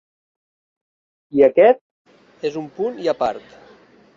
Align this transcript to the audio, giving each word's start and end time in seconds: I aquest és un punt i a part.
I 1.39 1.45
aquest 1.49 2.49
és 2.51 2.59
un 2.63 2.69
punt 2.79 2.99
i 3.07 3.13
a 3.15 3.17
part. 3.25 3.57